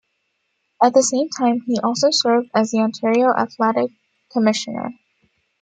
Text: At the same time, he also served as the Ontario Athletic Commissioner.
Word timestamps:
At 0.81 0.95
the 0.95 1.03
same 1.03 1.29
time, 1.29 1.61
he 1.67 1.77
also 1.79 2.07
served 2.09 2.49
as 2.55 2.71
the 2.71 2.79
Ontario 2.79 3.31
Athletic 3.37 3.91
Commissioner. 4.31 4.95